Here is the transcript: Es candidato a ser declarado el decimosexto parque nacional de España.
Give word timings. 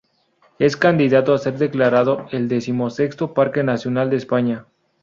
Es 0.57 0.77
candidato 0.77 1.31
a 1.31 1.37
ser 1.37 1.59
declarado 1.59 2.25
el 2.31 2.47
decimosexto 2.47 3.35
parque 3.35 3.61
nacional 3.63 4.09
de 4.09 4.15
España. 4.15 4.65